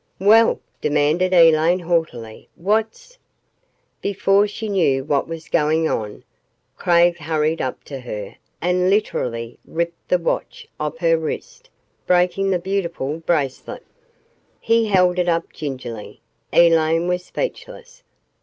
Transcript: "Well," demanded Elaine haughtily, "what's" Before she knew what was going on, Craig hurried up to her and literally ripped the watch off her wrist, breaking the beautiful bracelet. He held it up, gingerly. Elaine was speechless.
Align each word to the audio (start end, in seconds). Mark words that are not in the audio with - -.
"Well," 0.19 0.59
demanded 0.81 1.31
Elaine 1.31 1.77
haughtily, 1.81 2.49
"what's" 2.55 3.19
Before 4.01 4.47
she 4.47 4.67
knew 4.67 5.03
what 5.03 5.27
was 5.27 5.47
going 5.47 5.87
on, 5.87 6.23
Craig 6.75 7.19
hurried 7.19 7.61
up 7.61 7.83
to 7.83 7.99
her 7.99 8.37
and 8.59 8.89
literally 8.89 9.59
ripped 9.63 10.07
the 10.09 10.17
watch 10.17 10.67
off 10.79 10.97
her 10.97 11.19
wrist, 11.19 11.69
breaking 12.07 12.49
the 12.49 12.57
beautiful 12.57 13.19
bracelet. 13.19 13.83
He 14.59 14.87
held 14.87 15.19
it 15.19 15.29
up, 15.29 15.53
gingerly. 15.53 16.19
Elaine 16.51 17.07
was 17.07 17.23
speechless. 17.23 18.01